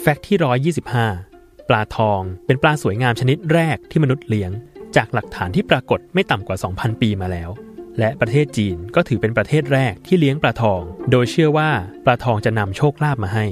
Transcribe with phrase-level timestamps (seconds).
[0.00, 0.72] แฟกต์ที่
[1.24, 4.50] 125 ปลาทองเป็นปลาสวยงามชนิดแรกที่มนุษย์เลี้ยง
[4.96, 7.50] จากหลักฐานที่ปรากฏไม่ต่ำกว่า 2,000 ปีมาแล้ว
[7.98, 10.80] และประเทศจีนก็ถือเป็นประเทศแรกที่เลี้ยงปลาทอง
[11.10, 11.70] โดยเชื่อว่า
[12.04, 13.46] ปลาทองจะนำโชคลาภมาให้